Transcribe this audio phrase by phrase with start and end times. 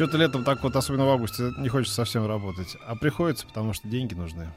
[0.00, 2.74] Что-то летом так вот, особенно в августе, не хочется совсем работать.
[2.86, 4.48] А приходится, потому что деньги нужны.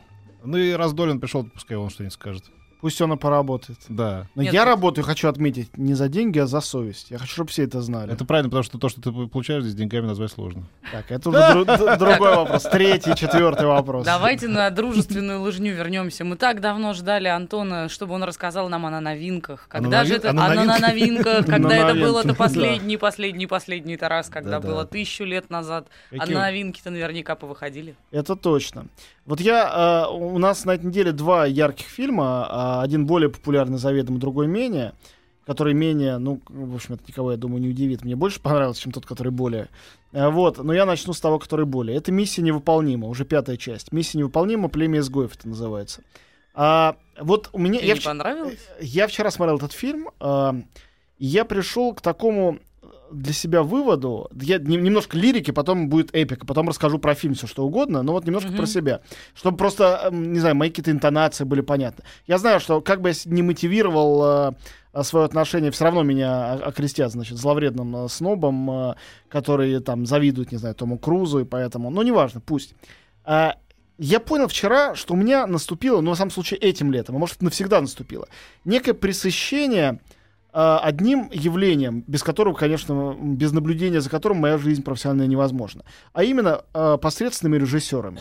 [0.41, 2.45] Ну и раз Долин пришел, пускай он что-нибудь скажет.
[2.83, 3.77] Пусть он и поработает.
[3.87, 4.27] Да.
[4.35, 7.11] Но Нет, я это- работаю, хочу отметить, не за деньги, а за совесть.
[7.11, 8.11] Я хочу, чтобы все это знали.
[8.11, 10.63] Это правильно, потому что то, что ты получаешь здесь деньгами назвать сложно.
[10.91, 11.63] Так, это уже
[11.97, 12.63] другой вопрос.
[12.63, 14.05] Третий, четвертый вопрос.
[14.05, 16.25] Давайте на дружественную лыжню вернемся.
[16.25, 19.65] Мы так давно ждали Антона, чтобы он рассказал нам о на новинках.
[19.69, 20.31] А Когда же это?
[20.31, 21.45] а на А на новинках?
[21.45, 25.87] когда это было, это последний, последний, последний раз, когда было тысячу лет назад.
[26.11, 27.95] А новинки-то наверняка повыходили.
[28.11, 28.87] Это точно.
[29.25, 33.77] Вот я, э, у нас на этой неделе два ярких фильма, а, один более популярный
[33.77, 34.93] заведомо, другой менее,
[35.45, 38.03] который менее, ну, в общем, это никого, я думаю, не удивит.
[38.03, 39.67] Мне больше понравился, чем тот, который более.
[40.13, 41.97] Э, Вот, но я начну с того, который более.
[41.97, 43.91] Это «Миссия невыполнима», уже пятая часть.
[43.91, 46.01] «Миссия невыполнима», «Племя изгоев» это называется.
[46.53, 47.79] А, вот у меня...
[47.79, 48.59] Тебе я не вч- понравилось?
[48.79, 50.55] Я вчера смотрел этот фильм, а,
[51.17, 52.59] и я пришел к такому
[53.13, 54.29] для себя выводу.
[54.41, 58.11] Я не- немножко лирики, потом будет эпика, потом расскажу про фильм все что угодно, но
[58.13, 58.57] вот немножко Мгм.
[58.57, 59.01] про себя,
[59.35, 62.03] чтобы просто, эм, не знаю, мои какие-то интонации были понятны.
[62.27, 64.55] Я знаю, что как бы я не мотивировал
[65.01, 68.95] свое отношение, все равно меня окрестят, значит, зловредным э, снобом, э,
[69.27, 72.75] который там завидует, не знаю, Тому Крузу, и поэтому, ну, неважно, пусть.
[73.23, 73.55] А,
[73.97, 77.41] я понял вчера, что у меня наступило, ну, на самом случае, этим летом, а может,
[77.41, 78.27] навсегда наступило,
[78.65, 80.12] некое пресыщение э,
[80.53, 85.83] одним явлением, без которого, конечно, без наблюдения за которым моя жизнь профессиональная невозможна,
[86.13, 88.19] а именно э, посредственными режиссерами.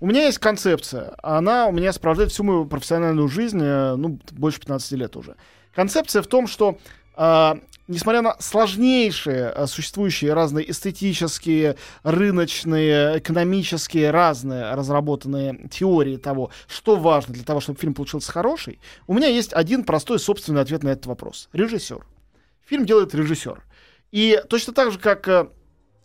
[0.00, 4.60] У меня есть концепция, она у меня сопровождает всю мою профессиональную жизнь, э, ну, больше
[4.60, 5.36] 15 лет уже.
[5.74, 6.78] Концепция в том, что
[7.16, 7.54] э,
[7.88, 17.34] несмотря на сложнейшие э, существующие разные эстетические, рыночные, экономические, разные разработанные теории того, что важно
[17.34, 21.06] для того, чтобы фильм получился хороший, у меня есть один простой собственный ответ на этот
[21.06, 21.48] вопрос.
[21.52, 22.06] Режиссер.
[22.66, 23.62] Фильм делает режиссер.
[24.12, 25.48] И точно так же, как э,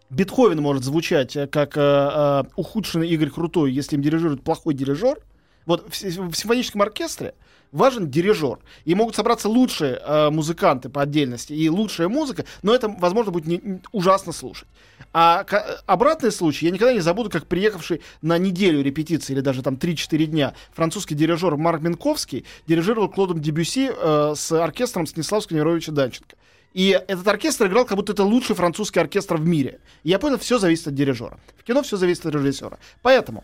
[0.10, 5.20] Бетховен может звучать э, как э, ухудшенный Игорь Крутой, если им дирижирует плохой дирижер,
[5.66, 7.34] вот в, в симфоническом оркестре
[7.72, 8.60] важен дирижер.
[8.86, 13.48] И могут собраться лучшие э, музыканты по отдельности и лучшая музыка, но это, возможно, будет
[13.48, 14.68] не- не- ужасно слушать.
[15.14, 19.62] А ка- обратный случай, я никогда не забуду, как приехавший на неделю репетиции или даже
[19.64, 25.92] там 3-4 дня французский дирижер Марк Минковский дирижировал Клодом Дебюси э, с оркестром Станиславского Немировича
[25.92, 26.36] Данченко.
[26.74, 29.80] И этот оркестр играл, как будто это лучший французский оркестр в мире.
[30.04, 31.38] И я понял, все зависит от дирижера.
[31.58, 32.78] В кино все зависит от режиссера.
[33.02, 33.44] Поэтому,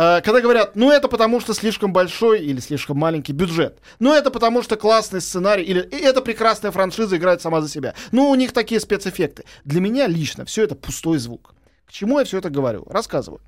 [0.00, 4.62] когда говорят, ну это потому что слишком большой или слишком маленький бюджет, ну это потому
[4.62, 8.52] что классный сценарий, или «И эта прекрасная франшиза играет сама за себя, ну у них
[8.52, 9.44] такие спецэффекты.
[9.64, 11.54] Для меня лично все это пустой звук.
[11.86, 12.86] К чему я все это говорю?
[12.88, 13.42] Рассказываю.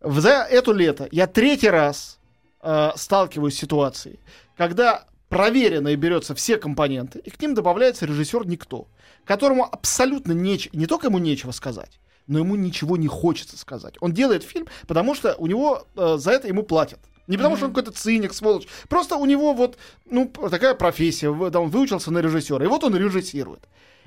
[0.00, 2.18] За это лето я третий раз
[2.62, 4.18] э, сталкиваюсь с ситуацией,
[4.56, 8.88] когда проверенно и берется все компоненты, и к ним добавляется режиссер никто,
[9.24, 10.68] которому абсолютно неч...
[10.72, 13.94] не только ему нечего сказать, но ему ничего не хочется сказать.
[14.00, 17.00] Он делает фильм, потому что у него э, за это ему платят.
[17.26, 18.68] Не потому, что он какой-то циник, сволочь.
[18.88, 21.32] Просто у него вот, ну, такая профессия.
[21.50, 22.64] да, Он выучился на режиссера.
[22.64, 23.66] И вот он режиссирует.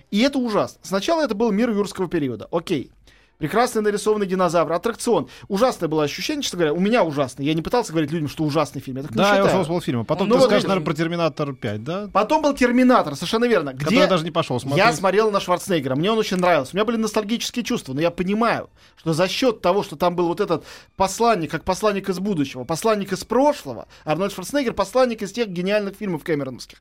[0.09, 0.80] И это ужасно.
[0.84, 2.47] Сначала это был мир юрского периода.
[2.52, 2.91] Окей.
[3.40, 5.30] Прекрасно нарисованный динозавр, аттракцион.
[5.48, 6.74] Ужасное было ощущение, честно говоря.
[6.74, 7.46] У меня ужасное.
[7.46, 8.98] Я не пытался говорить людям, что ужасный фильм.
[8.98, 9.48] Я так не Да, я считаю.
[9.48, 10.04] ушел с полфильма.
[10.04, 12.10] Потом Ну ты вот скажешь, наверное, про Терминатор 5, да?
[12.12, 13.72] Потом был Терминатор, совершенно верно.
[13.72, 14.86] Который Где я даже не пошел смотреть.
[14.86, 16.72] я смотрел на Шварценеггера, мне он очень нравился.
[16.74, 20.28] У меня были ностальгические чувства, но я понимаю, что за счет того, что там был
[20.28, 20.66] вот этот
[20.98, 26.26] посланник, как посланник из будущего, посланник из прошлого, Арнольд Шварценеггер посланник из тех гениальных фильмов
[26.26, 26.78] Кэмероновских,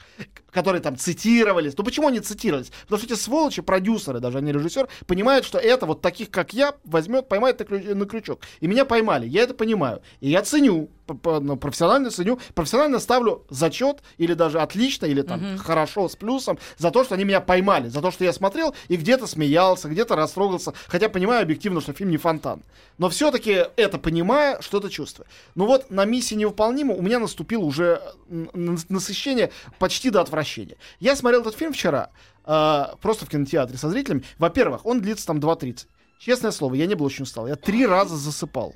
[0.50, 1.74] которые там цитировались.
[1.78, 2.72] Ну почему они цитировались?
[2.82, 6.74] Потому что эти сволочи, продюсеры, даже не режиссер, понимают, что это вот таких, как я,
[6.84, 8.40] возьмет, поймает на, ключ- на крючок.
[8.60, 10.02] И меня поймали, я это понимаю.
[10.20, 10.90] И я ценю,
[11.24, 16.90] ну, профессионально ценю, профессионально ставлю зачет, или даже отлично, или там хорошо, с плюсом, за
[16.90, 20.72] то, что они меня поймали, за то, что я смотрел и где-то смеялся, где-то растрогался,
[20.86, 22.62] хотя понимаю объективно, что фильм не фонтан.
[22.98, 25.26] Но все-таки это понимая, что-то чувствую.
[25.54, 30.76] Ну вот на миссии невыполнима у меня наступило уже насыщение почти до отвращения.
[31.00, 32.10] Я смотрел этот фильм вчера,
[32.44, 34.24] э, просто в кинотеатре со зрителями.
[34.38, 35.86] Во-первых, он длится там 2.30.
[36.18, 37.46] Честное слово, я не был очень устал.
[37.46, 38.74] Я три раза засыпал.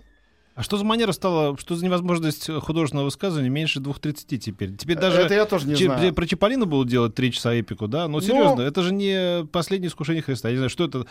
[0.54, 4.76] А что за манера стала, что за невозможность художественного высказывания меньше 2.30 теперь?
[4.76, 5.20] Теперь даже...
[5.22, 6.12] Это я тоже не Че- знаю.
[6.12, 8.06] Про Чиполлино было делать три часа эпику, да?
[8.06, 10.48] Но Ну- серьезно, это же не последнее искушение Христа.
[10.48, 11.06] Я не знаю, что это.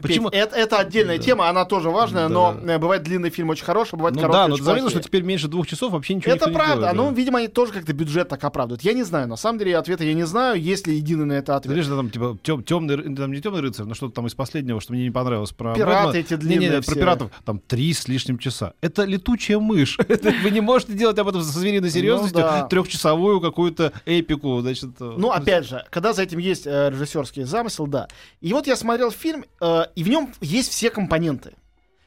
[0.00, 0.30] Почему?
[0.30, 1.22] Петь, это, это отдельная Да.
[1.24, 2.34] тема, она тоже важная, Да.
[2.34, 5.00] но э, бывает длинный фильм очень хороший, бывает Ну короткий да, но ты заметил, что
[5.02, 7.14] теперь меньше двух часов вообще ничего Это не правда, делает, ну, да.
[7.14, 8.82] видимо, они тоже как-то бюджет так оправдывают.
[8.82, 11.56] Я не знаю, на самом деле ответа я не знаю, есть ли единый на это
[11.56, 11.72] ответ.
[11.84, 15.02] Знаешь, там типа темный, там не темный рыцарь, но что-то там из последнего, что мне
[15.04, 16.20] не понравилось про Пираты Бэтмена.
[16.24, 18.74] эти Не, длинные не, про пиратов там три с лишним часа.
[18.80, 19.98] Это летучая мышь.
[20.42, 22.66] Вы не можете делать об этом со звериной серьезностью Ну да.
[22.66, 24.90] трехчасовую какую-то эпику, значит.
[25.00, 28.08] э, Ну, опять же, когда за этим есть э, режиссерский замысел, да.
[28.40, 31.54] И вот я смотрел фильм, э, и в нем есть все компоненты.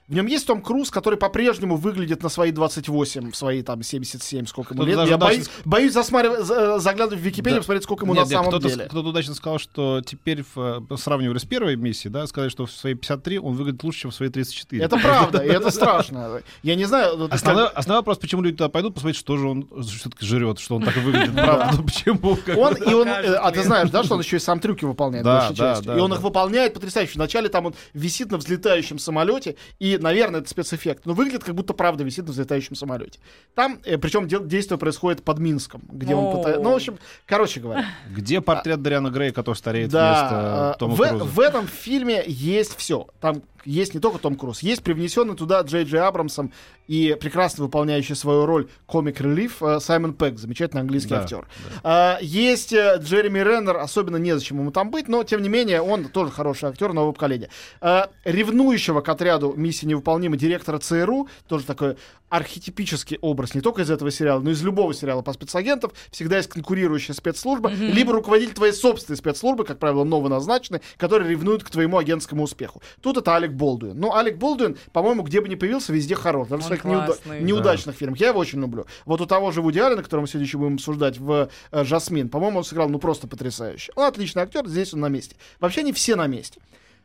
[0.10, 4.48] В нем есть Том Круз, который по-прежнему выглядит на свои 28, в свои там 77,
[4.48, 5.10] сколько ему Кто-то лет.
[5.10, 7.60] Я удачно боюсь, боюсь засматривать- за- заглядывать в Википедию, Да.
[7.60, 8.86] посмотреть, сколько ему Нет, на нет, самом кто-то, деле.
[8.86, 12.72] кто-то удачно сказал, что теперь, в, э, сравнивая с первой миссией, да, сказать, что в
[12.72, 14.84] свои 53 он выглядит лучше, чем в свои 34.
[14.84, 16.42] Это правда, и это страшно.
[16.64, 17.28] Я не знаю.
[17.32, 20.78] Основной, как- основной вопрос, почему люди туда пойдут, посмотреть, что же он все-таки жрет, что
[20.78, 21.34] он так и выглядит.
[21.36, 22.36] Правда, ну почему?
[22.44, 22.80] как Он, бы.
[22.80, 25.56] и он, э, а ты знаешь, да, что он еще и сам трюки выполняет большей
[25.56, 25.96] частью.
[25.96, 27.14] и он их выполняет потрясающе.
[27.14, 31.74] Вначале там он висит на взлетающем самолете, и, наверное, это спецэффект, но выглядит как будто
[31.74, 33.20] правда висит на взлетающем самолете.
[33.56, 36.62] Там, э, причем де- действие происходит под Минском, где он пытается...
[36.62, 37.86] Ну, в общем, короче говоря.
[38.10, 41.24] Где портрет Дариана Грея, который стареет Да, вместо э, Тома в, Круза?
[41.26, 43.08] в этом фильме есть все.
[43.20, 46.52] Там есть не только Том Круз, есть привнесенный туда Джей Джей Абрамсом
[46.88, 51.48] и прекрасно выполняющий свою роль комик-релиф э, Саймон Пегг, замечательный английский Да, актер.
[51.84, 56.06] А, есть э, Джереми Реннер, особенно незачем ему там быть, но тем не менее он
[56.06, 57.50] тоже хороший актер нового поколения.
[57.80, 61.96] А, ревнующего к отряду миссии невыполнимой директора ЦРУ, тоже такой
[62.30, 65.94] архетипический образ не только из этого сериала, но и из любого сериала по спецагентов.
[66.12, 71.70] Всегда есть конкурирующая спецслужба, либо руководитель твоей собственной спецслужбы, как правило, новоназначенный, который ревнует к
[71.70, 72.82] твоему агентскому успеху.
[73.02, 74.00] Тут это Алек Болдуин.
[74.00, 76.48] Ну, Алек Болдуин, по-моему, где бы ни появился, везде хорош.
[76.48, 77.14] Даже в своих неуда-
[77.46, 78.20] неудачных фильмах.
[78.20, 78.86] Я его очень люблю.
[79.06, 82.30] Вот у того же Вуди Аллена, которого мы сегодня еще будем обсуждать, в э, «Жасмин»,
[82.30, 83.92] по-моему, он сыграл ну просто потрясающе.
[83.96, 85.36] Он отличный актер, здесь он на месте.
[85.60, 86.60] Вообще не все на месте.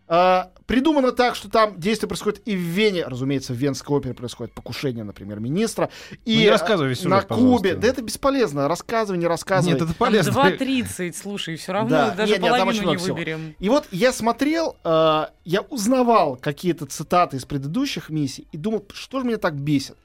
[0.06, 4.52] А, придумано так, что там действие происходит и в Вене, разумеется, в Венской опере происходит
[4.52, 5.88] покушение, например, министра.
[6.26, 7.56] И Ну, не а, рассказывай весь на сюжет, пожалуйста.
[7.56, 7.74] Кубе.
[7.76, 8.68] Да это бесполезно.
[8.68, 9.72] Рассказывай, не рассказывай.
[9.72, 10.30] Нет, это полезно.
[10.32, 12.10] 2.30, слушай, все равно Да.
[12.10, 13.16] даже Нет, нет, половину очень не всего.
[13.16, 13.54] выберем.
[13.58, 19.20] И вот я смотрел, э, я узнавал какие-то цитаты из предыдущих миссий и думал, что
[19.20, 19.96] же меня так бесит.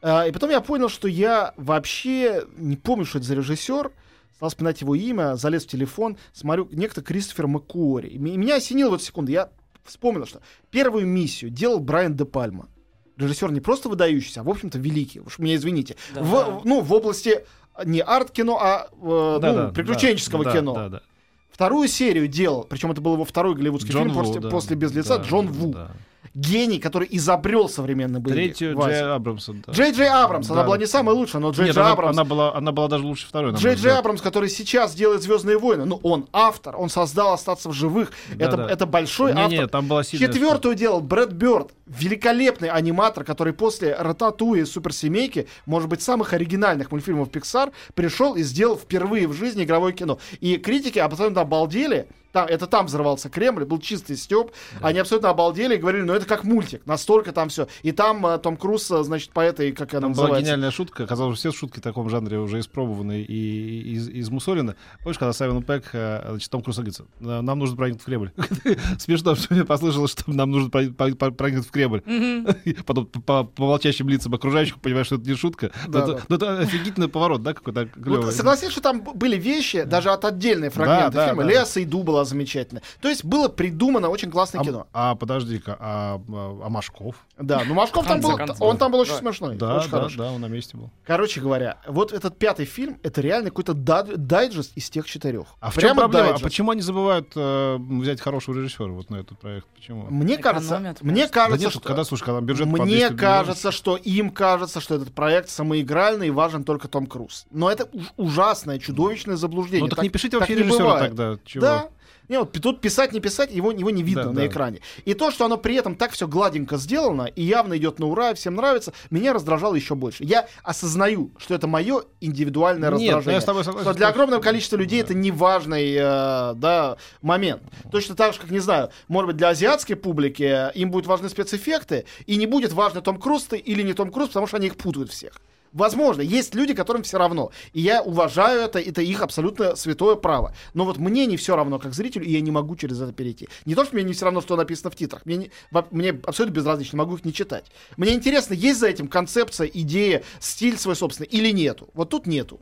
[0.00, 3.90] Э, и потом я понял, что я вообще не помню, что это за режиссер.
[4.36, 8.08] Стал вспоминать его имя, залез в телефон, смотрю, некто Кристофер Маккуори.
[8.08, 9.32] И меня осенило в эту секунду.
[9.32, 9.48] Я
[9.84, 12.68] вспомнил, что первую миссию делал Брайан Де Пальма.
[13.16, 15.20] Режиссер не просто выдающийся, а, в общем-то, великий.
[15.20, 15.96] Уж меня извините.
[16.14, 16.22] Да.
[16.22, 17.44] В, ну, в области
[17.74, 20.74] э, не арт-кино, а э, Да, ну, да, приключенческого да, кино.
[20.74, 21.02] да, да.
[21.50, 24.50] Вторую серию делал, причем это был его второй голливудский Джон фильм Ву, после, да.
[24.50, 25.72] после «Без лица», Да, Джон да, Ву.
[25.72, 25.90] да.
[26.34, 28.56] Гений, который изобрел современный боевик.
[28.56, 28.90] Третью Вася.
[28.90, 29.52] Джей Абрамса.
[29.66, 29.72] да.
[29.72, 30.66] Джей Джей Абрамс, она Да.
[30.66, 32.16] была не самая лучшая, но Джей Нет, Джей она, Абрамс.
[32.16, 33.52] она была, она была даже лучше второй.
[33.52, 33.92] Джей Джей.
[33.92, 38.12] Абрамс, который сейчас делает Звездные войны, ну он автор, он создал остаться в живых.
[38.34, 38.68] Да, это, да.
[38.70, 39.58] это большой Не, автор.
[39.60, 45.46] не, там была сильная Четвертую делал Брэд Бёрд, великолепный аниматор, который после Рататуи и Суперсемейки,
[45.66, 50.18] может быть, самых оригинальных мультфильмов Pixar, пришел и сделал впервые в жизни игровое кино.
[50.40, 52.06] И критики абсолютно обалдели.
[52.36, 54.52] Там, это там взорвался Кремль, был чистый стёб.
[54.82, 57.66] Они абсолютно обалдели и говорили, ну это как мультик, настолько там все.
[57.82, 60.44] И там э, Том Круз, э, значит, по этой, как она Там была называется?
[60.44, 61.04] гениальная шутка.
[61.04, 64.74] Оказалось, все шутки в таком жанре уже испробованы и из, измусолены.
[65.02, 68.30] Помнишь, когда Саймон Пэк, значит, Том Круз говорит, «Э, нам нужно проникнуть в Кремль.
[68.98, 72.02] Смешно, что мне послышалось, что нам нужно про- про- про- проникнуть в Кремль.
[72.84, 75.70] Потом по, молчащим лицам окружающих понимаешь, что это не шутка.
[75.88, 76.34] Да, но, да.
[76.36, 78.30] это, офигительный поворот, да, какой-то клевый.
[78.30, 81.42] Согласись, что там были вещи, даже от отдельные фрагменты да, фильма.
[81.44, 81.48] да.
[81.48, 82.82] Леса и Ду была замечательная.
[83.00, 84.86] То есть было придумано очень классное а, кино.
[84.92, 87.16] а, подожди-ка, а, а, а Машков?
[87.38, 90.18] Да, ну Машков там был, он там был очень смешной, Да, очень да, хороший.
[90.18, 90.90] да, он на месте был.
[91.04, 95.46] Короче говоря, вот этот пятый фильм, это реально какой-то дайджест из тех четырех.
[95.60, 96.34] А в чем проблема?
[96.34, 99.66] А почему они забывают э, взять хорошего режиссера вот на этот проект?
[99.68, 100.06] Почему?
[100.10, 101.26] Мне кажется, Экономят мне.
[101.26, 101.80] Да кажется, нет, что...
[101.80, 106.28] когда, слушай, когда бюджет по 200 Мне кажется, что им кажется, что этот проект самоигральный
[106.28, 107.46] и важен только Том Круз.
[107.50, 109.88] Но это уж- ужасное, чудовищное заблуждение.
[109.88, 111.38] Ну так, не пишите так вообще режиссера тогда.
[111.44, 111.60] Чего?
[111.62, 111.88] Да.
[112.28, 114.46] Не, вот тут писать, не писать, его, его не видно Да, на да.
[114.46, 114.80] экране.
[115.04, 118.32] И то, что оно при этом так все гладенько сделано и явно идет на ура,
[118.32, 120.24] и всем нравится, меня раздражало еще больше.
[120.24, 123.34] Я осознаю, что это мое индивидуальное Нет, раздражение.
[123.34, 123.88] я с тобой согласен.
[123.90, 125.04] что для огромного количества людей Да.
[125.06, 127.62] это неважный э, да, момент.
[127.90, 131.28] Точно так же, как, не знаю, может быть, для азиатской публики э, им будут важны
[131.28, 134.66] спецэффекты, и не будет важно Том Круз ты или не Том Круз, потому что они
[134.66, 135.32] их путают всех.
[135.76, 137.50] Возможно, есть люди, которым все равно.
[137.74, 140.54] И я уважаю это, это их абсолютно святое право.
[140.72, 143.46] Но вот мне не все равно, как зрителю, и я не могу через это перейти.
[143.66, 145.26] Не то, что мне не все равно, что написано в титрах.
[145.26, 145.50] Мне, не-
[145.90, 147.66] мне абсолютно безразлично, могу их не читать.
[147.98, 151.90] Мне интересно, есть за этим концепция, идея, стиль свой собственный или нету.
[151.92, 152.58] Вот тут нету.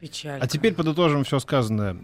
[0.00, 0.40] Печаль.
[0.40, 1.96] А теперь подытожим все сказанное.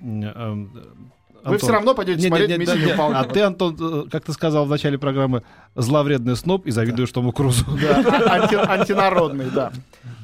[1.47, 1.59] Эм, Вы Антон.
[1.69, 2.89] все равно пойдете Не, смотреть не, не, «Миссию да, не.
[2.89, 3.21] невыполнима».
[3.21, 3.77] А ты, Антон,
[4.07, 5.43] э, как ты сказал в начале программы,
[5.77, 7.65] зловредный сноб и завидуешь Тому Крузу.
[7.81, 9.73] Да, а- анти- антинародный, да.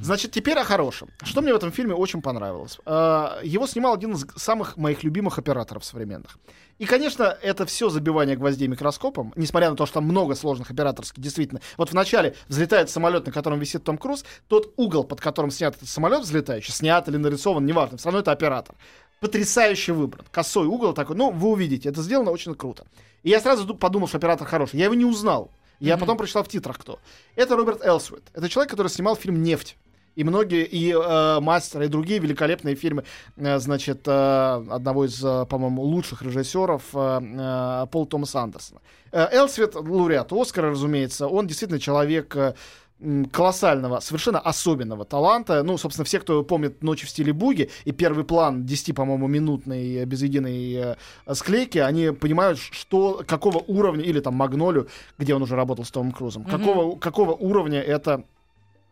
[0.00, 1.08] Значит, теперь о хорошем.
[1.22, 2.78] Что мне в этом фильме очень понравилось?
[2.86, 6.38] Э, Его снимал один из самых моих любимых операторов современных.
[6.78, 11.22] И, конечно, это все забивание гвоздей микроскопом, несмотря на то, что там много сложных операторских,
[11.22, 11.60] действительно.
[11.76, 15.88] Вот вначале взлетает самолет, на котором висит Том Круз, тот угол, под которым снят этот
[15.88, 18.74] самолет взлетающий, снят или нарисован, неважно, все равно это оператор.
[19.22, 20.24] Потрясающе выбран.
[20.32, 22.84] Косой угол такой, ну, вы увидите, это сделано очень круто.
[23.22, 24.80] И я сразу ду- подумал, что оператор хороший.
[24.80, 25.52] Я его не узнал.
[25.78, 26.98] Я потом прочитал в титрах, кто.
[27.36, 28.24] Это Роберт Элсуит.
[28.34, 29.76] Это человек, который снимал фильм «Нефть».
[30.16, 33.04] И многие, и э, «Мастер», и другие великолепные фильмы,
[33.36, 38.80] э, значит, э, одного из, э, по-моему, лучших режиссеров э, э, Пола Томаса Андерсона.
[39.12, 42.54] Э, Элсвит, лауреат Оскара, разумеется, он действительно человек э,
[43.30, 45.62] колоссального, совершенно особенного таланта.
[45.62, 49.94] Ну, собственно, все, кто помнит «Ночи в стиле буги» и первый план 10, по-моему, минутной
[49.96, 55.42] э, без единой э, склейки, они понимают, что, какого уровня, или там «Магнолию», где он
[55.42, 58.24] уже работал с Томом Крузом, какого, какого уровня это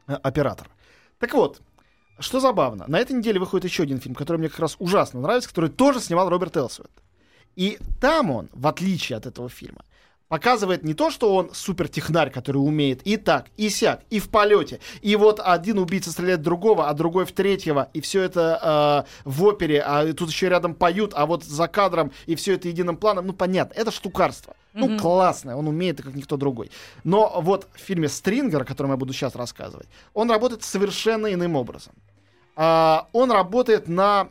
[0.06, 0.68] э, оператор.
[1.18, 1.60] Так вот,
[2.18, 5.48] что забавно, на этой неделе выходит еще один фильм, который мне как раз ужасно нравится,
[5.48, 6.90] который тоже снимал Роберт Элсуэт.
[7.56, 9.84] И там он, в отличие от этого фильма,
[10.30, 14.78] показывает не то, что он супертехнарь, который умеет и так, и сяк, и в полете,
[15.02, 19.28] и вот один убийца стреляет в другого, а другой в третьего, и все это э,
[19.28, 22.96] в опере, а тут еще рядом поют, а вот за кадром, и все это единым
[22.96, 24.54] планом, ну понятно, это штукарство.
[24.72, 26.70] Ну, классное, он умеет как никто другой.
[27.02, 31.56] Но вот в фильме «Стрингер», о котором я буду сейчас рассказывать, он работает совершенно иным
[31.56, 31.92] образом.
[32.54, 34.28] А, он работает на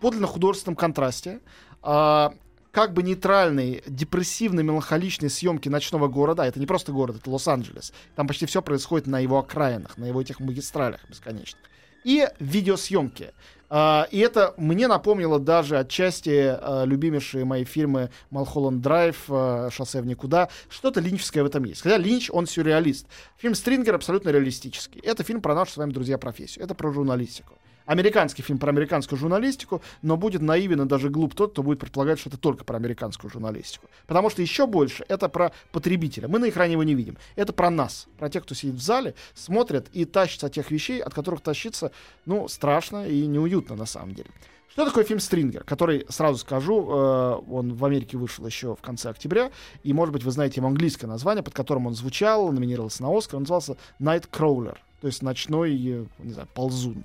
[0.00, 1.40] подлинно художественном контрасте,
[1.82, 2.32] а,
[2.72, 6.44] как бы нейтральной, депрессивной, меланхоличной съемки ночного города.
[6.44, 7.92] Это не просто город, это Лос-Анджелес.
[8.16, 11.62] Там почти все происходит на его окраинах, на его этих магистралях бесконечных.
[12.02, 13.32] И видеосъемки.
[13.68, 20.00] А, и это мне напомнило даже отчасти а, любимейшие мои фильмы «Малхолланд Драйв», а, «Шоссе
[20.00, 20.48] в никуда».
[20.68, 21.82] Что-то линческое в этом есть.
[21.82, 23.06] Хотя Линч, он сюрреалист.
[23.36, 25.00] Фильм «Стрингер» абсолютно реалистический.
[25.00, 26.64] Это фильм про нашу с вами, друзья, профессию.
[26.64, 27.54] Это про журналистику.
[27.86, 32.18] Американский фильм про американскую журналистику, но будет наивен и даже глуп тот, кто будет предполагать,
[32.18, 33.88] что это только про американскую журналистику.
[34.06, 36.28] Потому что еще больше это про потребителя.
[36.28, 37.16] Мы на экране его не видим.
[37.36, 41.00] Это про нас, про тех, кто сидит в зале, смотрит и тащится от тех вещей,
[41.00, 41.92] от которых тащиться,
[42.26, 44.30] ну, страшно и неуютно на самом деле.
[44.72, 49.10] Что такое фильм «Стрингер», который, сразу скажу, э, он в Америке вышел еще в конце
[49.10, 49.50] октября,
[49.82, 53.36] и, может быть, вы знаете его английское название, под которым он звучал, номинировался на Оскар,
[53.36, 57.04] он назывался «Nightcrawler», то есть «Ночной, э, не знаю, ползун».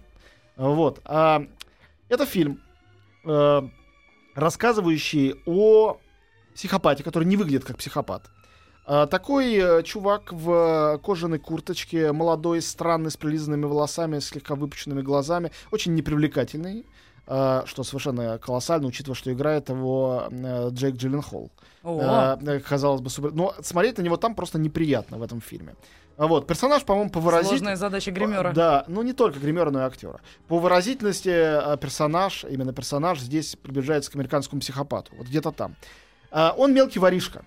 [0.58, 1.02] Вот.
[1.06, 1.44] А,
[2.10, 2.62] это фильм,
[3.26, 3.62] э,
[4.36, 6.00] рассказывающий о
[6.56, 8.30] психопате, который не выглядит как психопат.
[8.86, 15.52] А, такой э, чувак в кожаной курточке, молодой, странный, с прилизанными волосами, слегка выпученными глазами,
[15.72, 16.86] очень непривлекательный,
[17.28, 21.44] а, что совершенно колоссально, учитывая, что играет его э, Джейк Джилленхол.
[21.46, 21.50] О,
[21.84, 23.34] Э, казалось бы, супер.
[23.34, 25.76] Но смотреть на него там просто неприятно в этом фильме.
[26.18, 27.64] А Вот, персонаж, по-моему, по выразительности...
[27.64, 28.52] сложная задача гримера.
[28.52, 30.20] Да, ну не только гримера, но и актера.
[30.48, 35.12] По выразительности э, персонаж, именно персонаж здесь приближается к американскому психопату.
[35.16, 35.76] Вот где-то там.
[36.32, 37.46] Он мелкий воришка,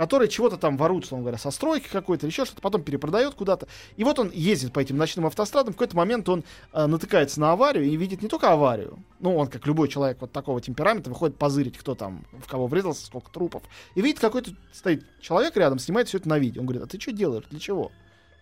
[0.00, 3.68] который чего-то там ворует, условно говоря, со стройки какой-то или еще что-то, потом перепродает куда-то.
[3.98, 6.42] И вот он ездит по этим ночным автострадам, в какой-то момент он
[6.72, 10.32] э, натыкается на аварию и видит не только аварию, ну, он, как любой человек вот
[10.32, 13.62] такого темперамента, выходит позырить, кто там, в кого врезался, сколько трупов,
[13.94, 16.62] и видит, какой-то стоит человек рядом, снимает все это на видео.
[16.62, 17.92] Он говорит, а ты что делаешь, для чего?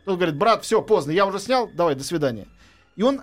[0.05, 2.47] Тот говорит, брат, все, поздно, я уже снял, давай, до свидания.
[2.95, 3.23] И он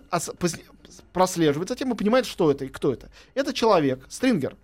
[1.14, 3.10] прослеживает затем и понимает, что это и кто это.
[3.34, 4.58] Это человек, стрингер,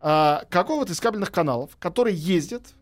[0.00, 2.74] а, какого-то из кабельных каналов, который ездит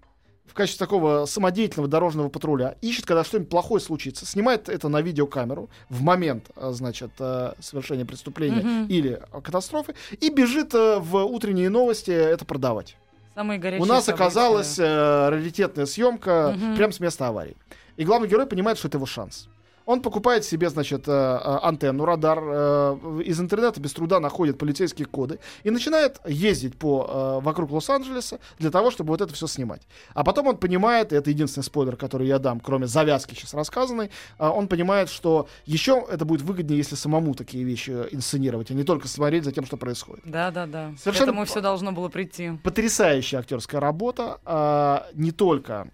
[0.53, 5.71] в качестве такого самодеятельного дорожного патруля, ищет, когда что-нибудь плохое случится, снимает это на видеокамеру
[5.89, 8.87] в момент, а, значит, а, совершения преступления Мгм.
[8.89, 12.97] или а, катастрофы, и бежит в утренние новости это продавать.
[13.35, 14.25] Самые горячие У нас события.
[14.25, 16.77] оказалась э, раритетная съемка Мгм.
[16.77, 17.57] прямо с места аварии.
[17.97, 19.49] И главный герой понимает, что это его шанс.
[19.87, 25.07] Он покупает себе, значит, э, э, антенну, радар, э, из интернета без труда находит полицейские
[25.07, 29.83] коды и начинает ездить по, вокруг Лос-Анджелеса для того, чтобы вот это все снимать.
[30.15, 34.11] А потом он понимает, и это единственный спойлер, который я дам, кроме завязки сейчас рассказанной,
[34.39, 39.09] он понимает, что еще это будет выгоднее, если самому такие вещи инсценировать, а не только
[39.09, 40.23] смотреть за тем, что происходит.
[40.25, 40.93] Да, да, да.
[40.99, 42.53] Совершенно К этому все должно было прийти.
[42.63, 45.89] Потрясающая актерская работа, не только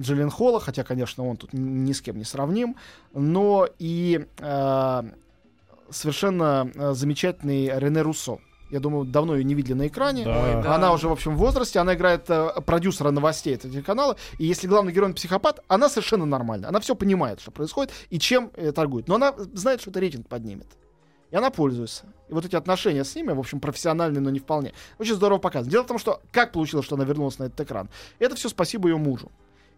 [0.00, 2.76] Джиллен Холла, хотя, конечно, он тут ни с кем не сравним,
[3.12, 5.02] но и э,
[5.90, 8.38] совершенно э, замечательный Рене Руссо.
[8.70, 10.24] Я думаю, давно ее не видели на экране.
[10.24, 10.42] Да.
[10.42, 10.76] Ой, да.
[10.76, 14.68] Она уже, в общем, в возрасте, она играет э, продюсера новостей этого телеканала, и если
[14.68, 16.68] главный герой психопат, она совершенно нормальна.
[16.68, 19.08] Она все понимает, что происходит и чем э, торгует.
[19.08, 20.68] Но она знает, что это рейтинг поднимет.
[21.30, 22.06] И она пользуется.
[22.28, 24.72] И вот эти отношения с ними, в общем, профессиональные, но не вполне.
[24.98, 25.70] Очень здорово показано.
[25.70, 27.88] Дело в том, что как получилось, что она вернулась на этот экран?
[28.18, 29.30] Это все спасибо ее мужу.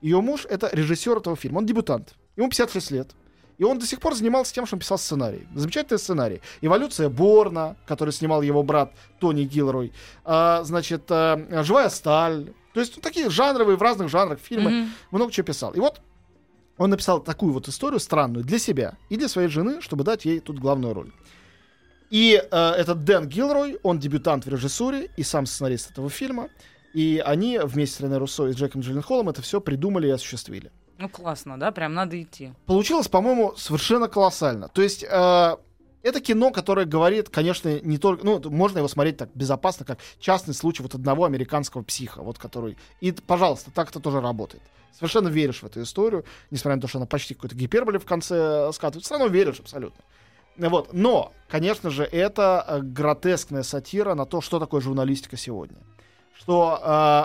[0.02, 1.58] Ее муж— это режиссер этого фильма.
[1.58, 2.14] Он дебютант.
[2.36, 3.10] Ему 56 лет.
[3.58, 5.46] И он до сих пор занимался тем, что он писал сценарий.
[5.54, 6.40] Замечательный сценарий.
[6.60, 9.92] «Эволюция Борна», который снимал его брат Тони Гилрой.
[10.24, 12.52] А, значит, а, «Живая сталь».
[12.74, 14.70] То есть ну, такие жанровые, в разных жанрах фильмы.
[14.70, 14.90] Мгм.
[15.12, 15.72] Много чего писал.
[15.72, 16.00] И вот
[16.78, 20.40] он написал такую вот историю странную для себя и для своей жены, чтобы дать ей
[20.40, 21.12] тут главную роль.
[22.10, 26.48] И э, этот Дэн Гилрой, он дебютант в режиссуре и сам сценарист этого фильма.
[26.94, 30.70] И они вместе с Рене Руссо и Джеком Джилленхолом это все придумали и осуществили.
[30.98, 31.72] Ну, классно, да?
[31.72, 32.52] Прям надо идти.
[32.66, 34.68] Получилось, по-моему, совершенно колоссально.
[34.68, 35.56] То есть э,
[36.02, 38.24] это кино, которое говорит, конечно, не только...
[38.24, 42.76] Ну, можно его смотреть так безопасно, как частный случай вот одного американского психа, вот который...
[43.00, 44.62] И, пожалуйста, так это тоже работает.
[44.92, 48.68] Совершенно веришь в эту историю, несмотря на то, что она почти какой-то гиперболе в конце
[48.68, 49.04] э, скатывает.
[49.04, 50.04] Все равно веришь абсолютно.
[50.56, 50.92] Вот.
[50.92, 55.78] Но, конечно же, это э, гротескная сатира на то, что такое журналистика сегодня.
[56.42, 56.80] Что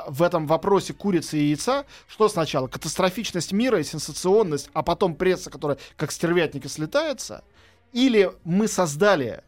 [0.08, 2.68] э, в этом вопросе курицы и яйца, что сначала?
[2.68, 7.44] Катастрофичность мира и сенсационность, а потом пресса, которая как стервятники слетается,
[7.94, 9.44] или мы создали,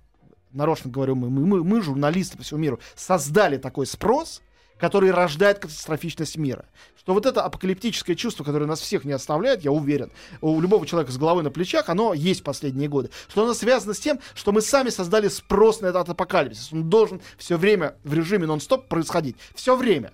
[0.52, 4.42] нарочно говорю мы, мы, мы, журналисты по всему миру, создали такой спрос,
[4.80, 6.66] который рождает катастрофичность мира.
[6.98, 11.12] Что вот это апокалиптическое чувство, которое нас всех не оставляет, я уверен, у любого человека
[11.12, 13.10] с головой на плечах, оно есть последние годы.
[13.28, 16.72] Что оно связано с тем, что мы сами создали спрос на этот апокалипсис.
[16.72, 19.36] Он должен все время в режиме нон-стоп происходить.
[19.54, 20.12] Все время.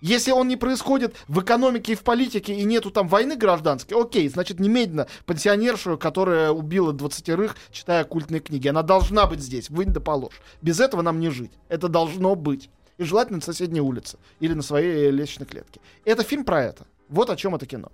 [0.00, 4.28] Если он не происходит в экономике и в политике, и нету там войны гражданской, окей,
[4.30, 10.00] значит, немедленно пенсионершу, которая убила двадцатерых, читая культные книги, она должна быть здесь, вынь да
[10.00, 10.40] положь.
[10.62, 11.52] Без этого нам не жить.
[11.68, 12.70] Это должно быть.
[13.00, 15.80] И желательно на соседней улице или на своей лестничной клетке.
[16.04, 16.84] Это фильм про это.
[17.08, 17.90] Вот о чем это кино.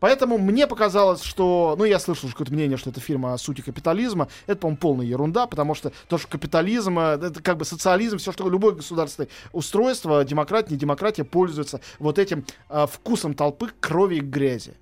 [0.00, 1.74] Поэтому мне показалось, что...
[1.76, 4.28] Ну, я слышал какое-то мнение, что это фильм о сути капитализма.
[4.46, 8.32] Это, по-моему, полная ерунда, потому что то, что капитализм, э, это как бы социализм, все,
[8.32, 14.20] что любое государственное устройство, демократия, не демократия, пользуется вот этим э, вкусом толпы крови и
[14.20, 14.72] грязи.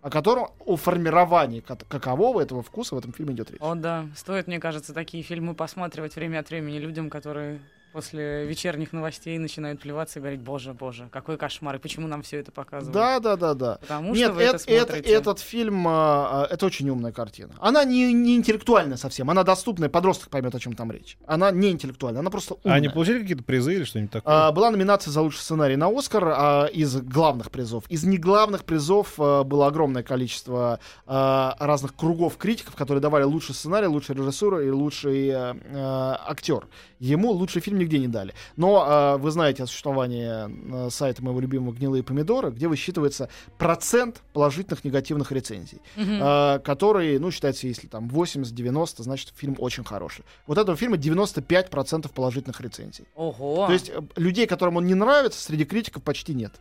[0.00, 3.60] О котором, о формировании как- какового этого вкуса в этом фильме идет речь.
[3.60, 4.08] О, да.
[4.16, 7.60] Стоит, мне кажется, такие фильмы посматривать время от времени людям, которые
[7.92, 12.38] после вечерних новостей начинают плеваться и говорить, боже, боже, какой кошмар, и почему нам все
[12.38, 12.94] это показывают?
[12.94, 13.78] Да, да, да, да.
[13.80, 15.10] Потому Нет, что вы это, это, смотрите.
[15.10, 17.54] этот фильм, а, а, это очень умная картина.
[17.58, 21.18] Она не, не интеллектуальная совсем, она доступная, подросток поймет, о чем там речь.
[21.26, 22.74] Она не интеллектуальная, она просто умная.
[22.74, 24.34] А они получили какие-то призы или что-нибудь такое?
[24.34, 27.84] А, была номинация за лучший сценарий на Оскар а, из главных призов.
[27.88, 33.86] Из неглавных призов а, было огромное количество а, разных кругов критиков, которые давали лучший сценарий,
[33.86, 36.66] лучшую режиссуру и лучший а, а, актер.
[36.98, 38.34] Ему лучший фильм нигде не дали.
[38.56, 44.22] Но а, вы знаете о существовании а, сайта моего любимого «Гнилые помидоры», где высчитывается процент
[44.32, 46.18] положительных негативных рецензий, Мгм.
[46.22, 50.24] а, который, ну, считается, если там 80-90, значит, фильм очень хороший.
[50.46, 53.06] Вот этого фильма 95% положительных рецензий.
[53.14, 53.66] Ого.
[53.66, 56.52] То есть э, людей, которым он не нравится, среди критиков почти нет.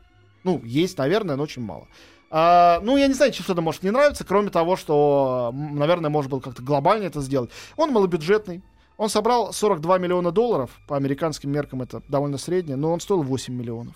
[0.44, 1.88] Ну, есть, наверное, но очень мало.
[2.32, 6.30] А, ну, я не знаю, чем что-то может не нравиться, кроме того, что, наверное, можно
[6.30, 7.50] было как-то глобально это сделать.
[7.76, 8.62] Он малобюджетный.
[9.00, 10.72] Он собрал 42 миллиона долларов.
[10.86, 13.96] По американским меркам это довольно среднее, но он стоил 8 миллионов.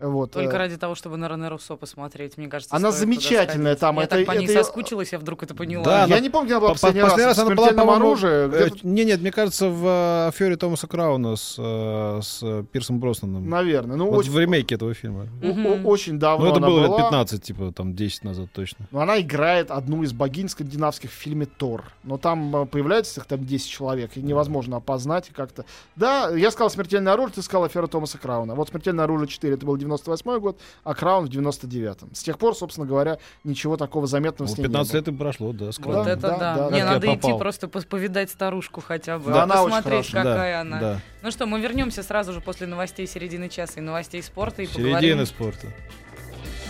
[0.00, 0.32] Вот.
[0.32, 4.02] Только э, ради того, чтобы на Рене Руссо посмотреть, мне кажется, Она замечательная там, Я
[4.04, 5.84] это- так по ней это соскучилась, я вдруг это поняла.
[5.84, 7.36] Да, я она- не помню, она была По- последний, последний раз.
[7.36, 10.56] раз В она была, «Смертельном по-моему, оружии», э, Не, нет, мне кажется, в э, афере
[10.56, 13.48] Томаса Крауна с, э, с э, Пирсом Броснаном.
[13.48, 13.96] Наверное.
[13.96, 15.28] Ну, Вот очень, в ремейке этого фильма.
[15.40, 15.86] Мгм.
[15.86, 18.86] очень давно Ну, это она было лет 15, типа, там, 10 назад точно.
[18.90, 21.84] Но она играет одну из богинь скандинавских в фильме Тор.
[22.02, 25.64] Но там э, появляется их там 10 человек, и невозможно опознать и как-то.
[25.96, 28.54] Да, я сказал «Смертельное оружие», ты сказал «Афера Томаса Крауна».
[28.56, 32.14] Вот «Смертельное оружие 4» это был 98 год, а «Краун» в 99-м.
[32.14, 35.12] С тех пор, собственно говоря, ничего такого заметного Ну, с ней 15 не лет и
[35.12, 36.06] прошло, да, с Вот Крауном.
[36.08, 36.54] это да, да.
[36.56, 39.30] да, Мне Как надо идти просто повидать старушку хотя бы.
[39.32, 40.80] Да, а она посмотреть, какая Да, она.
[40.80, 41.00] да.
[41.22, 44.92] Ну что, мы вернемся сразу же после новостей середины часа и новостей спорта и Середины
[44.94, 45.26] поговорим.
[45.26, 45.66] спорта.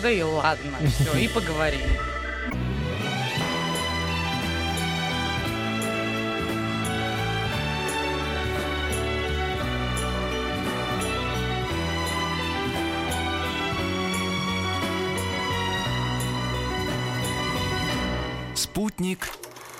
[0.03, 1.81] Да и ладно, все, и поговорим.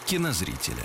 [0.07, 0.85] Кинозрителя.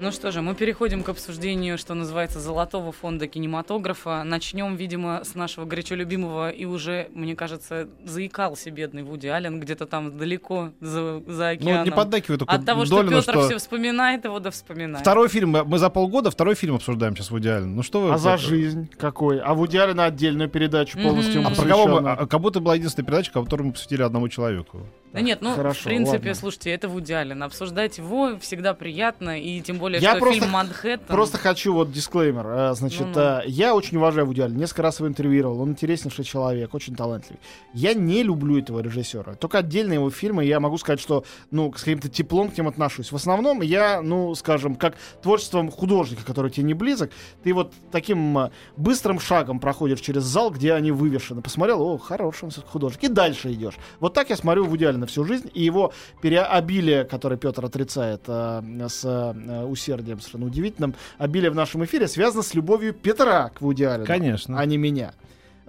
[0.00, 4.24] Ну что же, мы переходим к обсуждению, что называется, золотого фонда кинематографа.
[4.24, 9.84] Начнем, видимо, с нашего горячо любимого и уже, мне кажется, заикался бедный Вуди Аллен где-то
[9.84, 11.80] там далеко за, за океаном.
[11.80, 15.02] Ну, не поддакивай только От того, что Петр что все вспоминает, его да вспоминает.
[15.02, 17.76] Второй фильм, мы за полгода второй фильм обсуждаем сейчас Вуди Аллен.
[17.76, 18.14] Ну что вы...
[18.14, 19.38] А за жизнь какой?
[19.38, 22.60] А в идеале на отдельную передачу полностью А А про кого мы, а, как будто
[22.60, 24.86] была единственная передача, которую мы посвятили одному человеку.
[25.12, 26.34] Да нет, ну, Хорошо, в принципе, ладно.
[26.34, 27.42] слушайте, это Вуди Аллен.
[27.42, 31.06] Обсуждать его всегда приятно, и тем более, Я что просто фильм «Манхэттен».
[31.08, 32.46] Просто хочу вот дисклеймер.
[32.46, 33.20] Э, Значит, Ну-ну.
[33.20, 34.58] э, я очень уважаю Вуди Аллена.
[34.60, 35.60] Несколько раз его интервьюировал.
[35.62, 37.40] Он интереснейший человек, очень талантливый.
[37.74, 39.34] Я не люблю этого режиссера.
[39.34, 43.10] Только отдельные его фильмы я могу сказать, что, ну, с каким-то теплом к ним отношусь.
[43.10, 47.10] В основном я, ну, скажем, как творчеством художника, который тебе не близок,
[47.42, 51.42] ты вот таким э, быстрым шагом проходишь через зал, где они вывешены.
[51.42, 53.02] Посмотрел, о, хороший он художник.
[53.02, 53.74] И дальше идешь.
[53.98, 55.50] Вот так я смотрю Вуди Аллена всю жизнь.
[55.54, 61.84] И его переобилие, которое Петр отрицает э, с э, усердием совершенно удивительным, обилие в нашем
[61.84, 64.58] эфире связано с любовью Петра к Вуди Аллену, Конечно.
[64.58, 65.12] а не меня.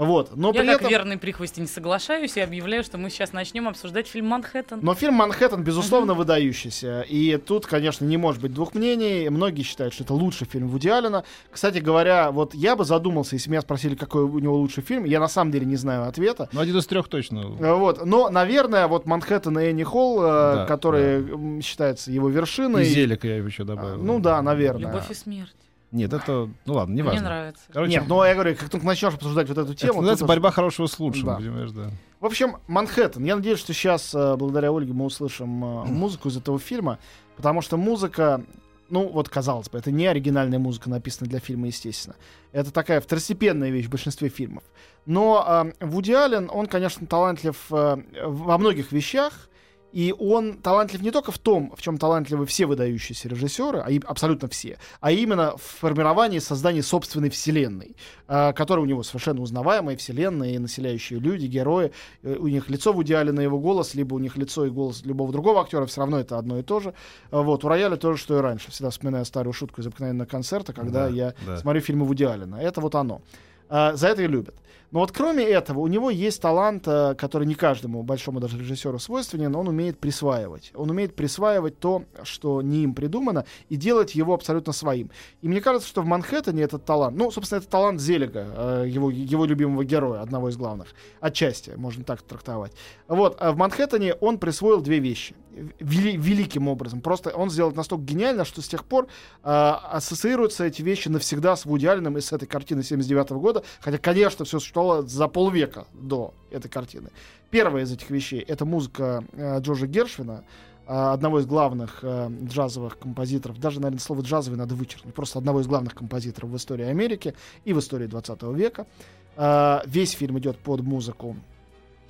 [0.02, 0.36] Вот.
[0.36, 0.90] Но Я при как этом...
[0.90, 4.80] верный прихвостень соглашаюсь и объявляю, что мы сейчас начнем обсуждать фильм «Манхэттен».
[4.82, 7.02] Но фильм «Манхэттен», безусловно, выдающийся.
[7.08, 9.30] И тут, конечно, не может быть двух мнений.
[9.30, 11.24] Многие считают, что это лучший фильм Вуди Аллена.
[11.52, 15.04] Кстати говоря, вот я бы задумался, если меня спросили, какой у него лучший фильм.
[15.06, 16.50] Я на самом деле не знаю ответа.
[16.52, 17.56] Ну, один из трех точно.
[17.60, 18.04] Э, Вот.
[18.04, 22.86] Но, наверное, вот «Манхэттен» и «Энни Холл», э, Да, который м, считается его И вершиной.
[22.86, 24.02] Зелик я еще добавил.
[24.02, 24.88] Ну да, наверное.
[24.92, 25.54] «Любовь и смерть».
[25.91, 26.49] Нет, это...
[26.65, 27.25] Ну ладно, не Мне важно.
[27.25, 27.63] нравится.
[27.71, 29.95] Короче, Нет, но я говорю, как только начнешь обсуждать вот эту это тему...
[29.95, 31.36] называется тут борьба хорошего с лучшим, Да.
[31.36, 31.89] понимаешь, да.
[32.21, 33.23] В общем, Манхэттен.
[33.25, 36.97] Я надеюсь, что сейчас, э, благодаря Ольге, мы услышим э, музыку из этого фильма,
[37.36, 38.41] потому что музыка,
[38.89, 42.15] ну вот казалось бы, это не оригинальная музыка, написанная для фильма, естественно.
[42.54, 44.63] Это такая второстепенная вещь в большинстве фильмов.
[45.06, 49.49] Но э, Вуди Аллен, он, конечно, талантлив э, во многих вещах,
[49.91, 53.99] и он талантлив не только в том, в чем талантливы все выдающиеся режиссеры, а и
[54.06, 57.95] абсолютно все, а именно в формировании создании собственной вселенной,
[58.27, 61.91] э, которая у него совершенно узнаваемая вселенная, и населяющие люди, герои.
[62.23, 65.32] Э, у них лицо Вуди Аллена, его голос, либо у них лицо и голос любого
[65.32, 66.93] другого актера, все равно это одно и то же.
[67.32, 68.71] Э, Вот, у Рояля то же, что и раньше.
[68.71, 71.58] Всегда вспоминаю старую шутку из обыкновенного концерта, когда Да, я да.
[71.58, 72.56] смотрю фильмы Вуди Аллена.
[72.62, 73.21] Это вот оно.
[73.69, 74.56] А, за это и любят.
[74.91, 78.99] Но вот кроме этого, у него есть талант, э, который не каждому большому даже режиссеру
[78.99, 80.71] свойственен, он умеет присваивать.
[80.75, 85.10] Он умеет присваивать то, что не им придумано, и делать его абсолютно своим.
[85.41, 89.10] И мне кажется, что в Манхэттене этот талант, ну, собственно, это талант Зелига, э, его,
[89.10, 90.89] его любимого героя, одного из главных.
[91.21, 92.73] Отчасти, можно так трактовать.
[93.08, 95.36] Вот, а в Манхэттене он присвоил две вещи.
[95.80, 97.01] Вели- великим образом.
[97.01, 99.08] Просто он сделал настолько гениально, что с тех пор
[99.43, 103.63] э, ассоциируются эти вещи навсегда с Вуди Алленом и с этой картины 79 года.
[103.82, 107.10] Хотя, конечно, все существовало за полвека до этой картины.
[107.50, 110.44] Первая из этих вещей— это музыка э, Джорджа Гершвина,
[110.88, 113.60] э, одного из главных э, джазовых композиторов.
[113.60, 115.13] Даже, наверное, слово джазовый надо вычеркнуть.
[115.13, 117.34] Просто одного из главных композиторов в истории Америки
[117.65, 118.88] и в истории 20 века.
[119.36, 121.36] Э, весь фильм идет под музыку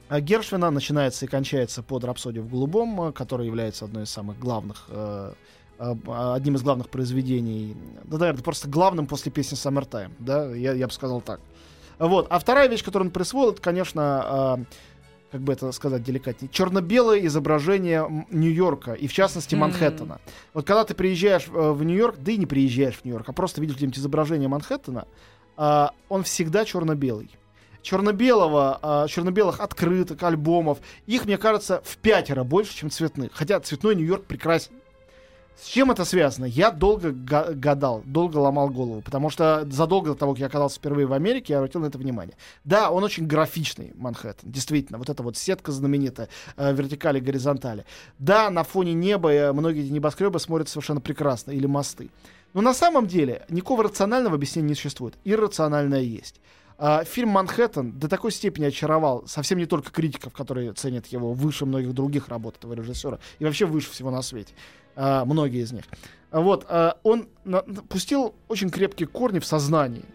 [0.09, 4.37] а Гершвина начинается и кончается под «Рапсодию в голубом», э, которая является одной из самых
[4.39, 5.33] главных, э,
[5.79, 5.95] э,
[6.35, 10.91] одним из главных произведений, да, наверное, просто главным после песни «Summertime», да, я, я бы
[10.91, 11.39] сказал так.
[12.01, 12.27] Вот.
[12.31, 14.63] А вторая вещь, которую он присвоил, это, конечно, э,
[15.31, 19.53] как бы это сказать деликатнее, черно-белое изображение Нью-Йорка, и в частности.
[19.53, 20.19] Манхэттена.
[20.55, 23.61] Вот когда ты приезжаешь э, в Нью-Йорк, да и не приезжаешь в Нью-Йорк, а просто
[23.61, 25.05] видишь где-нибудь изображение Манхэттена,
[25.57, 27.29] э, он всегда черно-белый
[27.83, 30.77] черно-белого, а, черно-белых открыток, альбомов.
[31.07, 33.31] Их, мне кажется, в пятеро больше, чем цветных.
[33.33, 34.73] Хотя цветной Нью-Йорк прекрасен.
[35.59, 36.45] С чем это связано?
[36.45, 40.77] Я долго га- гадал, долго ломал голову, потому что задолго до того, как я оказался
[40.79, 42.35] впервые в Америке, я обратил на это внимание.
[42.63, 47.85] Да, он очень графичный, Манхэттен, действительно, вот эта вот сетка знаменитая, э, вертикали, горизонтали.
[48.17, 52.09] Да, на фоне неба э, многие небоскребы смотрятся совершенно прекрасно, или мосты.
[52.53, 55.13] Но на самом деле никакого рационального объяснения не существует.
[55.25, 56.41] Иррациональное есть.
[56.83, 61.67] А, фильм «Манхэттен» до такой степени очаровал совсем не только критиков, которые ценят его выше
[61.67, 64.55] многих других работ этого режиссера, и вообще выше всего на свете.
[64.95, 65.83] А, многие из них.
[66.31, 67.29] Вот, а, он
[67.87, 70.05] пустил очень крепкие корни в сознании.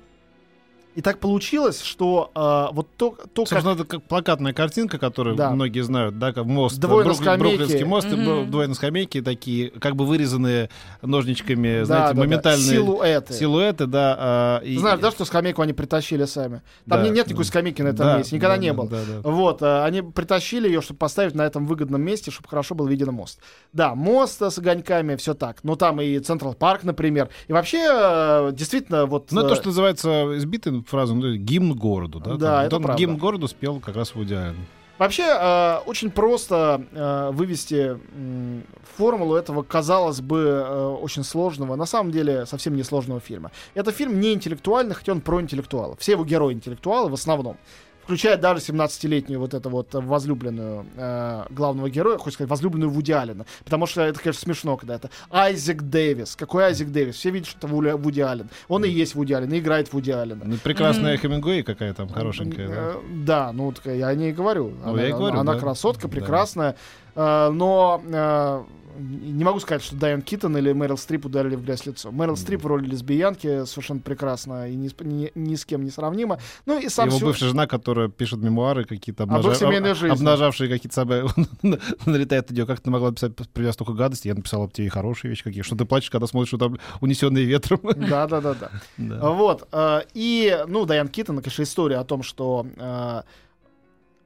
[0.96, 3.48] И так получилось, что а, вот то, то как...
[3.50, 5.50] Собственно, это как плакатная картинка, которую Да.
[5.50, 7.38] многие знают, да, как мост, Двое на Брук-.
[7.38, 10.70] Бруклинский мост, б- двое на скамейке, такие, как бы вырезанные
[11.02, 13.32] ножничками, Да, знаете, да, да, моментальные Силуэты.
[13.34, 14.16] силуэты, да.
[14.18, 16.62] а, и- знаешь, да, что скамейку они притащили сами?
[16.88, 17.30] Там Да, не- нет да.
[17.30, 18.88] никакой скамейки на этом Да, месте, никогда да, не да, было.
[18.88, 19.30] да, да.
[19.30, 23.12] Вот, а, они притащили ее, чтобы поставить на этом выгодном месте, чтобы хорошо был виден
[23.12, 23.38] мост.
[23.74, 25.62] Да, мост э, с огоньками, все так.
[25.62, 27.28] Но там и Централ Парк, например.
[27.48, 29.30] И вообще, э, действительно, вот...
[29.30, 32.36] Ну, э, то, что называется избитой фразой, ну, гимн городу, да?
[32.36, 32.66] Да, там.
[32.66, 33.00] Это он правда.
[33.00, 34.56] гимн городу спел как раз Вуди Аллен.
[34.98, 38.64] Вообще, э, очень просто э, вывести м,
[38.96, 43.50] формулу этого, казалось бы, э, очень сложного, на самом деле совсем не сложного фильма.
[43.74, 45.98] Это фильм не интеллектуальный, хотя он про интеллектуалов.
[46.00, 47.58] Все его герои интеллектуалы в основном.
[48.06, 53.46] Включая даже 17-летнюю вот эту вот возлюбленную э, главного героя, хочется сказать, возлюбленную Вуди Аллена.
[53.64, 56.36] Потому что это, конечно, смешно, когда это Айзек Дэвис.
[56.36, 57.16] Какой Айзек Дэвис?
[57.16, 58.48] Все видят, что это Вуди Аллен.
[58.68, 60.44] Он и есть Вуди Аллен, и играет Вуди Аллена.
[60.44, 62.68] Ну, Прекрасная Хемингуэй какая там хорошенькая.
[62.68, 62.74] да.
[62.76, 62.94] Э,
[63.26, 64.72] Да, ну так я о ней и говорю.
[64.84, 65.58] Ну, она, я и говорю, она да.
[65.58, 66.14] красотка, Да.
[66.14, 66.76] прекрасная.
[67.16, 68.64] Э, но э,
[68.98, 72.10] не могу сказать, что Дайан Китон или Мэрил Стрип ударили в грязь лицо.
[72.12, 75.90] Мэрил Стрип в роли лесбиянки совершенно прекрасна и ни, с- ни- ни с кем не
[75.90, 76.38] сравнима.
[76.66, 80.08] Ну и сам Его сю- бывшая жена, которая пишет мемуары какие-то, обнажа- жизни.
[80.14, 81.22] обнажавшие какие-то собой,
[81.62, 84.88] он налетает на нее, как ты могла писать меня столько гадостей, я написал об тебе
[84.90, 87.80] хорошие вещи какие, что ты плачешь, когда смотришь, что там унесенные ветром.
[87.96, 88.70] Да, да, да, да.
[88.96, 89.30] Да.
[89.30, 89.68] Вот.
[89.72, 92.66] э, И, ну, Дайан Китон, конечно, история о том, что...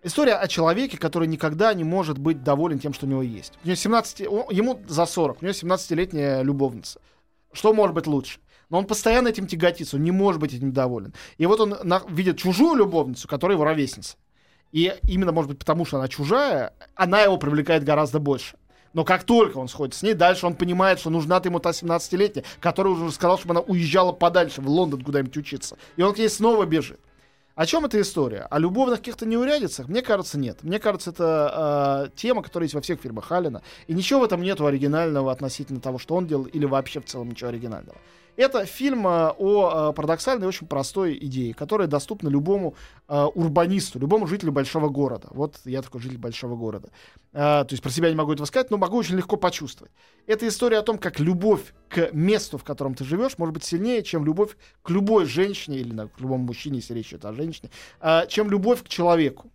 [0.02, 3.52] История о человеке, который никогда не может быть доволен тем, что у него есть.
[3.64, 7.00] У него 17, о- ему за 40, у него 17-летняя любовница.
[7.52, 8.40] Что может быть лучше?
[8.70, 11.12] Но он постоянно этим тяготится, он не может быть этим доволен.
[11.36, 14.16] И вот он на- видит чужую любовницу, которая его ровесница.
[14.72, 18.56] И именно, может быть, потому что она чужая, она его привлекает гораздо больше.
[18.92, 22.44] Но как только он сходит с ней, дальше он понимает, что нужна ему та 17-летняя,
[22.60, 25.76] которая уже сказала, чтобы она уезжала подальше, в Лондон куда-нибудь учиться.
[25.96, 27.00] И он к ней снова бежит.
[27.60, 28.46] О чем эта история?
[28.48, 29.86] О любовных каких-то неурядицах?
[29.86, 30.62] Мне кажется, нет.
[30.62, 33.60] Мне кажется, это э, тема, которая есть во всех фильмах Халина.
[33.86, 37.28] И ничего в этом нету оригинального относительно того, что он делал, или вообще в целом
[37.28, 37.98] ничего оригинального.
[38.36, 42.74] Это фильм э, о э, парадоксальной, очень простой идее, которая доступна любому
[43.08, 45.28] э, урбанисту, любому жителю большого города.
[45.30, 46.88] Вот я такой житель большого города.
[47.32, 49.92] То есть про себя не могу этого сказать, но могу очень легко почувствовать.
[50.26, 54.02] Это история о том, как любовь к месту, в котором ты живешь, может быть сильнее,
[54.02, 57.70] чем любовь к любой женщине или на, к любому мужчине, если речь идет о женщине,
[58.28, 59.50] чем любовь к человеку.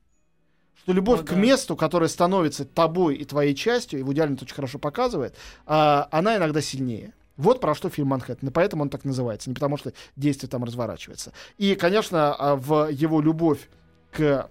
[0.85, 1.35] Что любовь О, к да.
[1.35, 5.35] месту, которое становится тобой и твоей частью, и в идеале это очень хорошо показывает,
[5.65, 7.13] а, она иногда сильнее.
[7.37, 10.63] Вот про что фильм «Манхэттен», и поэтому он так называется, не потому что действие там
[10.63, 11.33] разворачивается.
[11.57, 13.69] И, конечно, а, в его любовь
[14.11, 14.49] к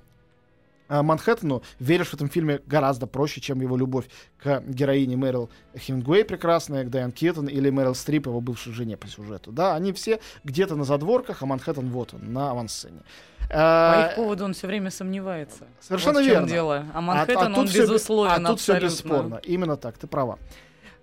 [0.89, 4.05] а, Манхэттену веришь в этом фильме гораздо проще, чем его любовь
[4.39, 9.07] к героине Мэрил Хемингуэй прекрасная, к Дайан Кеттон или Мэрил Стрип, его бывшей жене по
[9.07, 9.51] сюжету.
[9.51, 13.01] Да, они все где-то на задворках, а Манхэттен вот он, на авансцене.
[13.49, 15.65] По А, их поводу он все время сомневается.
[15.81, 16.49] Совершенно вот верно.
[16.49, 16.87] дело.
[16.93, 19.41] А а- Манхэттен, а тут он всё бе- безусловен А тут все бесспорно.
[19.43, 20.39] Именно так, ты права.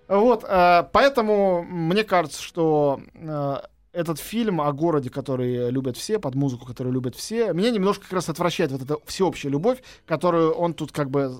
[0.08, 3.56] Вот, э, поэтому мне кажется, что э,
[3.92, 8.14] этот фильм о городе, который любят все, под музыку, которую любят все, меня немножко как
[8.14, 11.34] раз отвращает вот эта всеобщая любовь, которую он тут как бы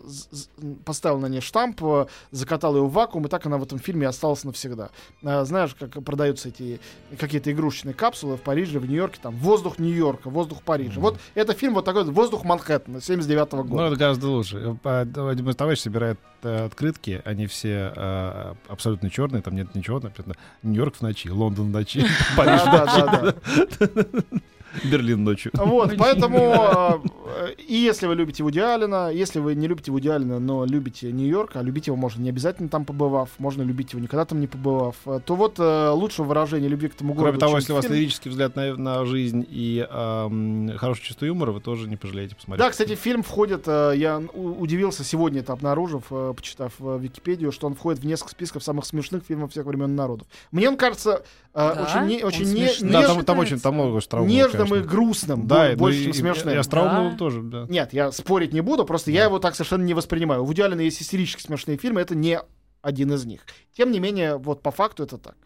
[0.85, 4.07] поставил на ней штамп, э, закатал ее в вакуум, и так она в этом фильме
[4.07, 4.91] осталась навсегда.
[5.23, 6.79] Знаешь, как продаются эти
[7.19, 11.01] какие-то игрушечные капсулы в Париже, в Нью-Йорке, там воздух Нью-Йорка, воздух Парижа.
[11.01, 13.85] Вот это фильм вот такой воздух Манхэттена 79 Ну, года.
[13.87, 14.79] это гораздо лучше.
[14.85, 20.35] А, Один мой товарищ собирает открытки, они все э, абсолютно черные, там нет ничего, написано
[20.63, 22.05] Нью-Йорк в ночи, Лондон в ночи,
[22.37, 24.43] Париж в ночи.
[24.85, 25.53] Берлин ночью.
[25.55, 30.39] Вот, поэтому э, и если вы любите Вуди Аллена, если вы не любите Вуди Аллена,
[30.39, 34.25] но любите Нью-Йорк, а любить его можно не обязательно там побывав, можно любить его никогда
[34.25, 37.39] там не побывав, э, то вот э, лучшего выражения любви к этому городу.
[37.39, 41.53] Кроме того, если у вас лирический взгляд на, на жизнь и эм, хорошее чувство юмора,
[41.53, 42.65] вы тоже не пожалеете посмотреть.
[42.65, 47.67] Да, кстати, фильм входит, э, я удивился сегодня это обнаружив, э, почитав э, Википедию, что
[47.67, 50.27] он входит в несколько списков самых смешных фильмов всех времен и народов.
[50.51, 51.23] Мне он кажется
[51.55, 51.83] э, Да?
[51.83, 52.91] очень, не- Он очень не- смешной?
[52.93, 53.93] Да, неж- там, там очень там много
[54.27, 54.91] нежным и конечно.
[54.91, 56.55] грустным, Да, и- больше, ну, чем и- смешным.
[56.55, 57.17] И остроумного Да.
[57.17, 57.67] тоже, да.
[57.69, 60.43] Нет, я спорить не буду, просто я его так совершенно не воспринимаю.
[60.43, 62.39] У Вуди Аллена есть истерически смешные фильмы, это не
[62.83, 63.43] один из них.
[63.73, 65.37] Тем не менее, вот по факту это так.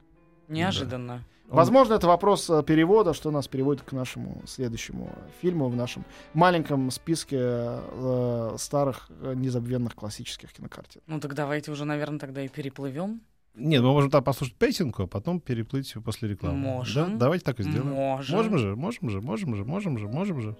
[0.48, 1.24] Неожиданно.
[1.48, 6.04] Он- Возможно, это вопрос э, перевода, что нас переводит к нашему следующему фильму в нашем
[6.34, 11.02] маленьком списке э, старых э, незабвенных классических кинокартин.
[11.06, 13.20] Ну так давайте уже, наверное, тогда и переплывем.
[13.54, 16.58] Нет, мы можем там послушать песенку, а потом переплыть после рекламы.
[16.58, 17.12] Можем.
[17.12, 17.26] Да?
[17.26, 17.92] Давайте так и сделаем.
[17.94, 18.36] Можем.
[18.36, 20.56] Можем же, можем же, можем же, можем же, можем же.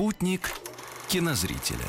[0.00, 0.52] Спутник
[1.08, 1.84] кинозрителя.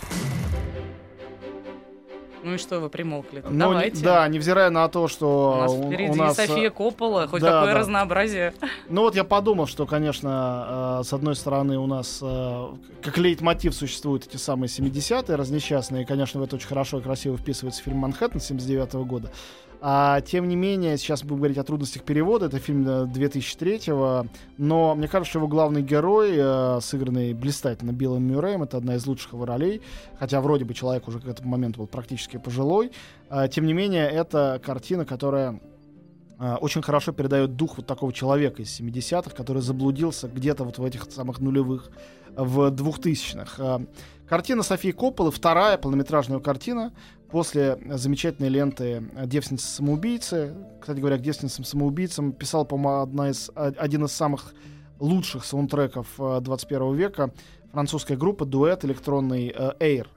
[2.43, 3.41] Ну и что вы примолкли?
[3.49, 4.03] Ну, Давайте.
[4.03, 6.37] Да, невзирая на то, У что нас у- впереди у нас...
[6.37, 7.79] э, София Коппола, хоть да, какое да.
[7.79, 8.53] разнообразие.
[8.89, 12.67] Ну вот я подумал, что, конечно, э, с одной стороны у нас э,
[13.01, 17.37] как лейтмотив существуют эти самые 70-е разнесчастные, и, конечно, в это очень хорошо и красиво
[17.37, 19.31] вписывается фильм «Манхэттен» 79 года.
[19.83, 22.45] А тем не менее, сейчас будем говорить о трудностях перевода.
[22.45, 24.27] Это фильм э, 2003-го.
[24.59, 29.07] Но мне кажется, что его главный герой, э, сыгранный блистательно Биллом Мюрреем, это одна из
[29.07, 29.81] лучших его ролей.
[30.19, 32.91] Хотя вроде бы человек уже к этому моменту был практически пожилой.
[33.27, 35.59] А, тем не менее, это картина, которая
[36.37, 40.85] а, очень хорошо передает дух вот такого человека из 70-х, который заблудился где-то вот в
[40.85, 41.89] этих самых нулевых,
[42.35, 43.55] в 2000-х.
[43.57, 43.81] А,
[44.31, 46.93] Картина Софии Копполы, вторая полнометражная картина
[47.31, 50.53] после замечательной ленты «Девственницы-самоубийцы».
[50.79, 54.53] Кстати говоря, к «Девственницам-самоубийцам» писал, по-моему, из, один из самых
[54.99, 57.31] лучших саундтреков э, 21 века
[57.71, 60.07] французская группа «Дуэт» электронный э, «Air».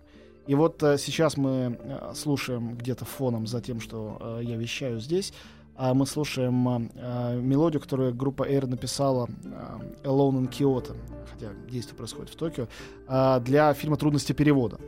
[0.46, 5.00] И вот э, сейчас мы э, слушаем где-то фоном за тем, что э, я вещаю
[5.00, 5.32] здесь,
[5.76, 10.94] а мы слушаем э, э, мелодию, которую группа Air написала э, Alone in Kyoto,
[11.32, 12.68] хотя действие происходит в Токио,
[13.08, 14.78] э, для фильма «Трудности перевода».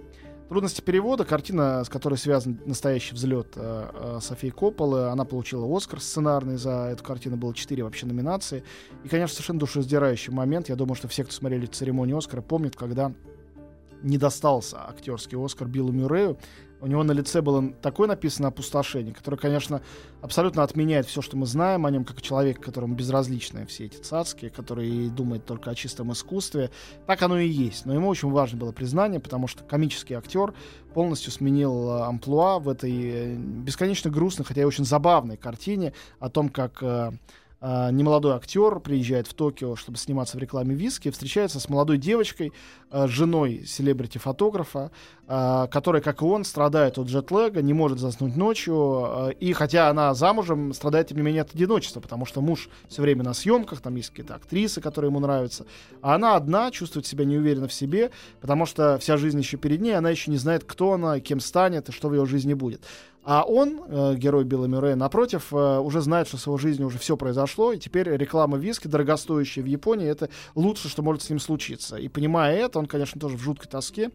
[0.48, 5.08] «Трудности перевода»— картина, с которой связан настоящий взлет э, э, Софии Копполы.
[5.08, 8.62] Она получила Оскар сценарный за эту картину, было четыре вообще номинации.
[9.02, 10.68] И, конечно, совершенно душераздирающий момент.
[10.68, 13.12] Я думаю, что все, кто смотрели церемонию Оскара, помнят, когда
[14.02, 16.38] не достался актерский Оскар Биллу Мюррею.
[16.80, 19.80] У него на лице было такое написано опустошение, которое, конечно,
[20.20, 24.50] абсолютно отменяет все, что мы знаем о нем, как человек, которому безразличны все эти цацки,
[24.50, 26.70] который думает только о чистом искусстве.
[27.06, 27.86] Так оно и есть.
[27.86, 30.52] Но ему очень важно было признание, потому что комический актер
[30.92, 36.28] полностью сменил э, амплуа в этой э, бесконечно грустной, хотя и очень забавной картине о
[36.28, 36.82] том, как
[37.66, 41.98] э, а, немолодой актер приезжает в Токио, чтобы сниматься в рекламе виски, встречается с молодой
[41.98, 42.52] девочкой,
[42.90, 44.90] а, женой селебрити-фотографа,
[45.26, 50.14] а, которая, как и он, страдает от джетлега, не может заснуть ночью, и хотя она
[50.14, 53.96] замужем, страдает, тем не менее, от одиночества, потому что муж все время на съемках, там
[53.96, 55.66] есть какие-то актрисы, которые ему нравятся,
[56.02, 59.96] а она одна, чувствует себя неуверенно в себе, потому что вся жизнь еще перед ней,
[59.96, 62.82] она еще не знает, кто она, кем станет и что в ее жизни будет.
[63.28, 66.98] А он, э, герой Билла Мюррея, напротив, э, уже знает, что с его жизнью уже
[66.98, 71.40] все произошло, и теперь реклама виски, дорогостоящая в Японии, это лучше, что может с ним
[71.40, 71.96] случиться.
[71.96, 74.12] И понимая это, он, конечно, тоже в жуткой тоске.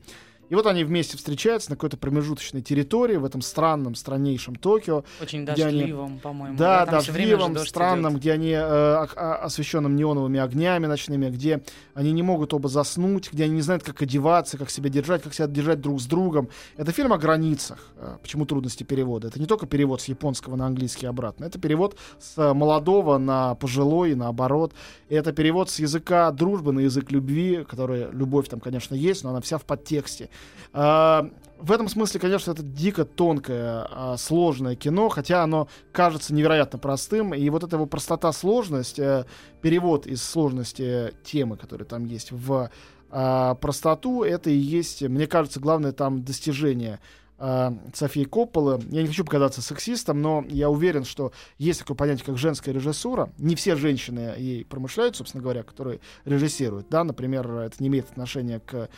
[0.52, 5.06] И вот они вместе встречаются на какой-то промежуточной территории в этом странном, страннейшем Токио.
[5.22, 6.58] Очень Где они- по-моему.
[6.58, 8.20] Да, же дождливом, странном, идёт.
[8.22, 13.46] где они э, о- освещенным неоновыми огнями ночными, где они не могут оба заснуть, где
[13.46, 16.50] они не знают, как одеваться, как себя держать, как себя держать друг с другом.
[16.76, 17.80] Это фильм о границах.
[17.96, 19.30] Э, Почему трудности перевода?
[19.30, 21.46] Это не только перевод с японского на английский обратно.
[21.46, 24.74] Это перевод с э, молодого на пожилой и наоборот.
[25.08, 29.30] И это перевод с языка дружбы на язык любви, который любовь там, конечно, есть, но
[29.30, 30.30] она вся в подтексте.
[30.74, 36.80] А, в этом смысле, конечно, это дико тонкое, а, сложное кино, хотя оно кажется невероятно
[36.80, 37.34] простым.
[37.34, 39.26] И вот эта его простота, сложность, э,
[39.62, 42.70] перевод из сложности темы, которые там есть, в
[43.12, 47.00] а, простоту, это и есть, мне кажется, главное там достижение
[47.38, 48.80] а, Софии Копполы.
[48.90, 53.32] Я не хочу показаться сексистом, но я уверен, что есть такое понятие, как женская режиссура.
[53.38, 56.88] Не все женщины ей промышляют, собственно говоря, которые режиссируют.
[56.90, 58.90] Да, например, это не имеет отношения к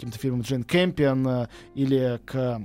[0.00, 2.62] каким-то фильмам Джейн Кэмпион э, или к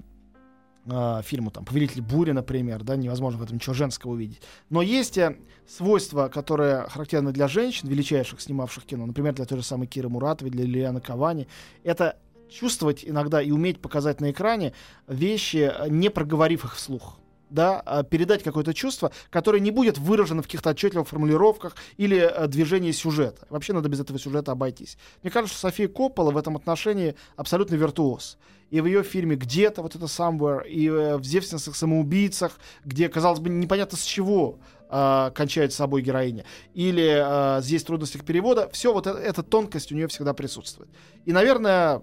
[0.86, 4.42] э, фильму там «Повелитель бури», например, да, невозможно в этом ничего женского увидеть.
[4.70, 9.66] Но есть э, свойства, которые характерны для женщин, величайших снимавших кино, например, для той же
[9.66, 11.48] самой Киры Муратовой, для Лилианы Кавани.
[11.84, 12.18] Это
[12.50, 14.72] чувствовать иногда и уметь показать на экране
[15.08, 17.20] вещи, не проговорив их вслух
[17.56, 22.48] да, а передать какое-то чувство, которое не будет выражено в каких-то отчетливых формулировках или э,
[22.48, 23.48] движении сюжета.
[23.50, 24.98] Вообще надо без этого сюжета обойтись.
[25.24, 28.38] Мне кажется, что София Коппола в этом отношении абсолютно виртуоз.
[28.72, 33.40] И в ее фильме «Где-то», вот это «Somewhere», и э, в «Девственницах самоубийцах», где, казалось
[33.40, 34.60] бы, непонятно с чего
[34.90, 39.92] э, кончает с собой героиня, или э, здесь трудности перевода, все вот это, эта тонкость
[39.92, 40.90] у нее всегда присутствует.
[41.26, 42.02] И, наверное,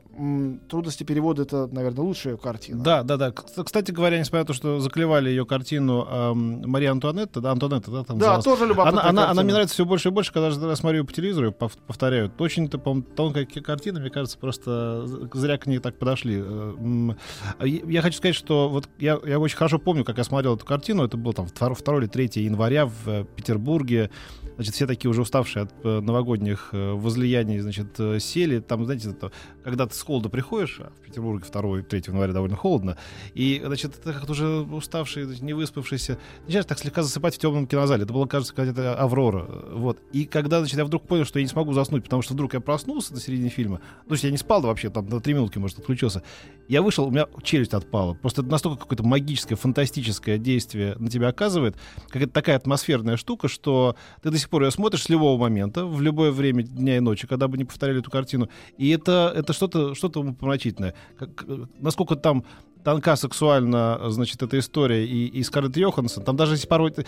[0.68, 2.82] трудности перевода это, наверное, лучшая ее картина.
[2.82, 3.30] Да, да, да.
[3.32, 8.04] Кстати говоря, несмотря на то, что заклевали ее картину эм, Мария Антуанетта, да, Антуанетта, да,
[8.04, 8.44] там Да, называлась.
[8.44, 11.12] тоже любопытная она, она, она мне нравится все больше и больше, когда я смотрю по
[11.12, 12.40] телевизору, пов- повторяют.
[12.40, 16.42] Очень по тонкая картина, мне кажется, просто з- зря к ней так подошли.
[16.44, 17.12] Э,
[17.60, 21.04] я хочу сказать, что вот я, я очень хорошо помню, как я смотрел эту картину.
[21.04, 24.10] Это было там 2, или 3 января января в Петербурге.
[24.56, 28.60] Значит, все такие уже уставшие от э, новогодних э, возлияний, значит, э, сели.
[28.60, 29.32] Там, знаете, это,
[29.64, 32.96] когда ты с холода приходишь, а в Петербурге 2-3 января довольно холодно,
[33.34, 37.66] и, значит, ты как-то уже уставший, значит, не выспавшийся, начинаешь так слегка засыпать в темном
[37.66, 38.04] кинозале.
[38.04, 39.46] Это было, кажется, какая-то аврора.
[39.72, 39.98] Вот.
[40.12, 42.60] И когда, значит, я вдруг понял, что я не смогу заснуть, потому что вдруг я
[42.60, 45.78] проснулся на середине фильма, то есть я не спал вообще, там, на 3 минутки, может,
[45.78, 46.22] отключился.
[46.68, 48.14] Я вышел, у меня челюсть отпала.
[48.14, 51.76] Просто это настолько какое-то магическое, фантастическое действие на тебя оказывает,
[52.08, 56.00] какая-то такая атмосферная штука, что ты до сих пор ее смотришь с любого момента, в
[56.00, 58.48] любое время дня и ночи, когда бы не повторяли эту картину.
[58.76, 60.94] И это, это что-то что помрачительное.
[61.18, 61.44] Как,
[61.78, 62.44] насколько там
[62.84, 66.24] тонка сексуально, значит, эта история и, и Скарлетт Йоханссон.
[66.24, 67.04] Там даже есть пародия...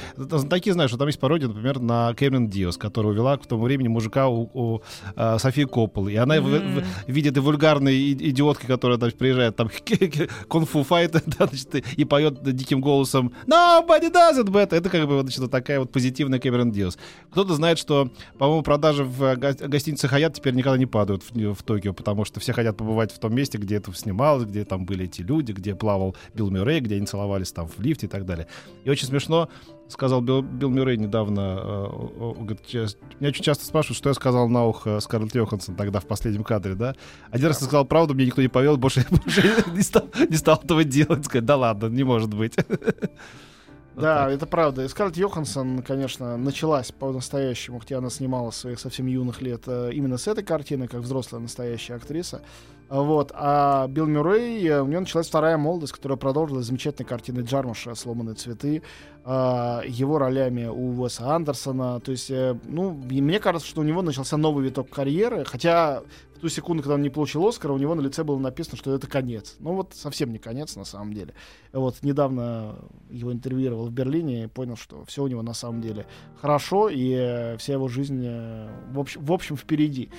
[0.49, 3.89] Такие знают, что там есть пародия, например, на Кэмерон Диос, которая увела к тому времени
[3.89, 4.83] мужика у, у
[5.16, 6.12] а, Софии Копполы.
[6.12, 6.81] И она mm-hmm.
[6.81, 9.70] в, в, видит и вульгарной идиотки, которая значит, приезжает там
[10.49, 14.77] кунг-фу файт, да, значит, и поет диким голосом «Nobody does it better».
[14.77, 16.99] Это как бы значит, вот такая вот позитивная Кэмерон Диос.
[17.31, 21.93] Кто-то знает, что, по-моему, продажи в гостинице Хаят теперь никогда не падают в, в Токио,
[21.93, 25.22] потому что все хотят побывать в том месте, где это снималось, где там были эти
[25.22, 28.47] люди, где плавал Билл Мюррей, где они целовались там в лифте и так далее.
[28.85, 29.49] И очень смешно,
[29.89, 32.61] сказал Билл, Билл Мюррей недавно, э, говорит,
[33.19, 36.75] меня очень часто спрашивают, что я сказал на ухо Скарлетт Йоханссон тогда в последнем кадре,
[36.75, 36.95] да?
[37.31, 40.61] Один раз я сказал правду, мне никто не поверил, больше, больше не, стал, не стал
[40.62, 41.25] этого делать.
[41.25, 42.57] Сказать, да ладно, не может быть.
[43.97, 44.85] Да, это правда.
[44.85, 50.19] И Скарлетт Йоханссон, конечно, началась по-настоящему, хотя она снимала своих совсем юных лет э, именно
[50.19, 52.43] с этой картины, как взрослая настоящая актриса.
[52.89, 53.32] Вот.
[53.35, 58.35] А Билл Мюррей, э, у него началась вторая молодость, которая продолжилась замечательной картиной Джармуша «Сломанные
[58.35, 58.82] цветы»,
[59.26, 61.99] а, его ролями у Уэса Андерсона.
[62.01, 66.03] То есть, э, ну, мне кажется, что у него начался новый виток карьеры, хотя
[66.37, 68.95] в ту секунду, когда он не получил Оскара, у него на лице было написано, что
[68.95, 69.57] это конец.
[69.61, 71.32] Ну вот совсем не конец на самом деле.
[71.72, 72.76] Вот недавно
[73.09, 76.07] его интервьюировал в Берлине и понял, что все у него на самом деле
[76.43, 78.28] хорошо, и э, вся его жизнь
[78.91, 80.11] в общем, в общем впереди.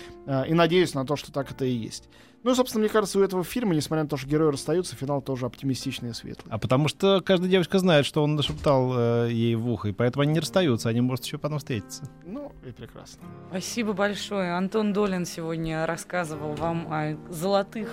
[0.47, 2.09] И надеюсь на то, что так это и есть.
[2.45, 5.47] Ну, собственно, мне кажется, у этого фильма, несмотря на то, что герои расстаются, финал тоже
[5.47, 6.45] оптимистичный и светлый.
[6.51, 10.21] А потому что каждая девочка знает, что он нашептал э, ей в ухо, и поэтому
[10.21, 12.07] они не расстаются, они, может, еще потом встретиться.
[12.23, 13.23] Ну, и прекрасно.
[13.49, 14.55] Спасибо большое.
[14.55, 17.89] Антон Долин сегодня рассказывал вам о золотых,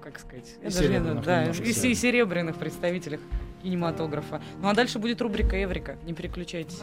[0.00, 3.18] как сказать, и серебряных, да, и, и серебряных представителях
[3.64, 4.40] кинематографа.
[4.62, 5.98] Ну, а дальше будет рубрика «Эврика».
[6.04, 6.82] Не переключайтесь.